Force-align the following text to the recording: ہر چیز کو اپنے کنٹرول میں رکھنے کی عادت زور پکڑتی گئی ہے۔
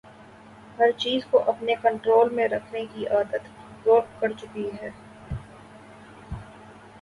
ہر 0.77 0.91
چیز 0.97 1.25
کو 1.25 1.41
اپنے 1.47 1.73
کنٹرول 1.81 2.33
میں 2.35 2.47
رکھنے 2.47 2.85
کی 2.85 3.07
عادت 3.07 3.47
زور 3.85 4.01
پکڑتی 4.09 4.47
گئی 4.55 4.69
ہے۔ 4.81 4.89